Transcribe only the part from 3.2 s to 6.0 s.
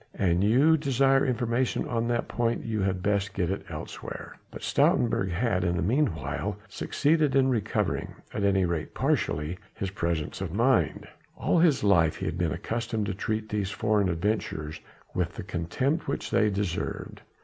get it elsewhere." But Stoutenburg had in the